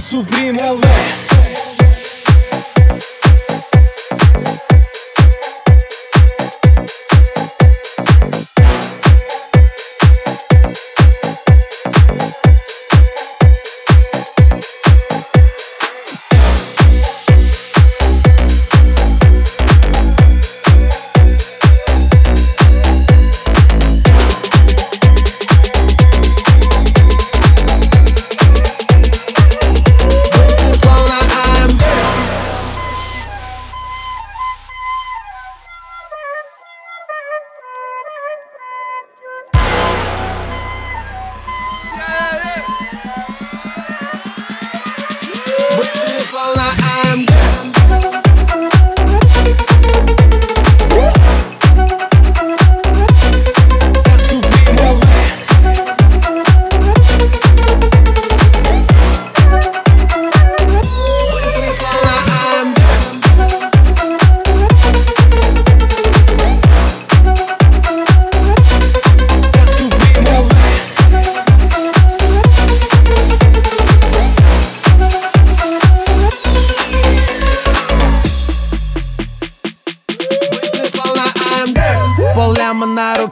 [0.00, 1.79] Supreme LV Быстрый,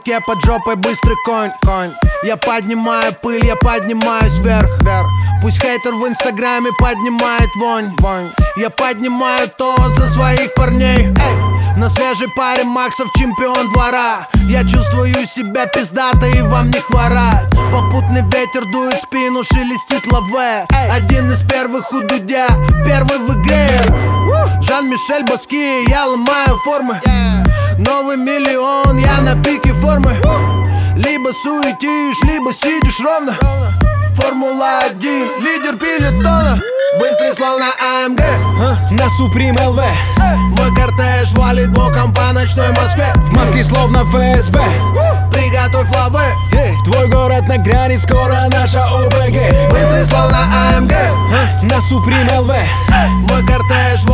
[0.09, 1.91] руке, под жопой быстрый конь, конь.
[2.23, 5.07] Я поднимаю пыль, я поднимаюсь вверх, вверх.
[5.41, 8.29] Пусть хейтер в инстаграме поднимает вонь, вонь.
[8.57, 11.77] Я поднимаю то за своих парней Эй!
[11.77, 14.27] На свежей паре Максов чемпион двора.
[14.49, 20.65] Я чувствую себя пиздато и вам не хворать Попутный ветер дует спину, шелестит лаве.
[20.91, 22.47] Один из первых у Дудя,
[22.85, 23.69] первый в игре.
[24.61, 26.99] Жан-Мишель Боски, я ломаю формы
[27.79, 30.11] Новый миллион, я на пике формы.
[30.97, 33.33] Либо суетишь, либо сидишь ровно.
[34.15, 36.59] Формула-1, лидер пилотона
[36.99, 37.67] Быстрый, словно
[38.03, 38.19] АМГ
[38.59, 39.81] А, На Supreme LV
[40.57, 43.13] Мой кортеж валит боком по ночной Москве.
[43.15, 44.59] В маске словно ФСБ.
[45.31, 46.19] Приготовь лавы.
[46.51, 50.39] Эй, Твой город на грани, скоро наша ОБГ Быстрый, словно
[50.75, 52.88] АМГ А, На Supreme LV Мой кортеж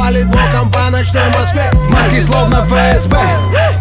[0.06, 3.18] валит боком по ночной Москве В маске словно ФСБ.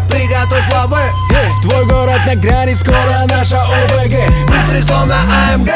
[0.09, 0.97] Приготовь лавы.
[1.31, 5.15] Эй, Твой город на грани, скоро наша ОБГ Быстрый, словно
[5.53, 5.69] АМГ